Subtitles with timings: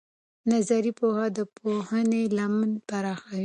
[0.51, 3.39] نظري پوهه د پوهنې لمن پراخوي.